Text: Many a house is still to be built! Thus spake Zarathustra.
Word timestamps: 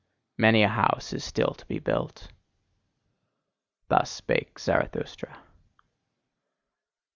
Many 0.35 0.63
a 0.63 0.67
house 0.67 1.13
is 1.13 1.23
still 1.23 1.53
to 1.53 1.63
be 1.67 1.77
built! 1.77 2.27
Thus 3.87 4.09
spake 4.09 4.57
Zarathustra. 4.57 5.37